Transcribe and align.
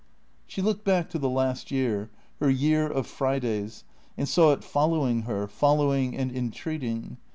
She 0.47 0.63
looked 0.63 0.83
back 0.83 1.11
to 1.11 1.19
the 1.19 1.29
last 1.29 1.69
year, 1.69 2.09
her 2.39 2.49
year 2.49 2.87
of 2.87 3.05
Fridays, 3.05 3.83
and 4.17 4.27
saw 4.27 4.51
it 4.51 4.63
following 4.63 5.21
her, 5.29 5.45
following 5.47 6.17
and 6.17 6.35
entreating. 6.35 7.17